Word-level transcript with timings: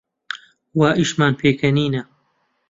وا 0.77 0.89
ئیشمان 0.97 1.33
پێکەنینە 1.39 2.01